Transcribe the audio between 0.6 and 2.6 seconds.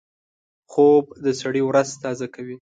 خوب د سړي ورځ تازه کوي